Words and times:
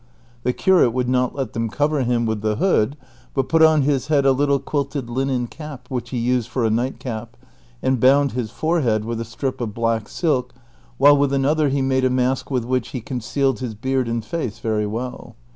^ 0.01 0.03
The 0.41 0.51
curate 0.51 0.93
woidd 0.95 1.05
not 1.07 1.35
let 1.35 1.53
them 1.53 1.69
cover 1.69 2.01
him 2.01 2.25
with 2.25 2.41
the 2.41 2.55
hood, 2.55 2.97
but 3.35 3.47
put 3.47 3.61
on 3.61 3.83
his 3.83 4.07
head 4.07 4.25
a 4.25 4.31
little 4.31 4.57
quilted 4.57 5.11
linen 5.11 5.45
cap 5.45 5.85
which 5.89 6.09
he 6.09 6.17
used 6.17 6.49
for 6.49 6.65
a 6.65 6.71
night 6.71 6.97
cap, 6.99 7.37
and 7.83 7.99
bound 7.99 8.31
his 8.31 8.49
forehead 8.49 9.05
with 9.05 9.21
a 9.21 9.25
strip 9.25 9.61
of 9.61 9.75
black 9.75 10.09
silk, 10.09 10.55
while 10.97 11.15
with 11.15 11.31
another 11.31 11.69
he 11.69 11.83
made 11.83 12.03
a 12.03 12.09
mask 12.09 12.47
Avith 12.47 12.65
which 12.65 12.87
he 12.87 12.99
concealed 12.99 13.59
his 13.59 13.75
beard 13.75 14.07
and 14.07 14.25
face 14.25 14.57
very 14.57 14.87
well. 14.87 15.35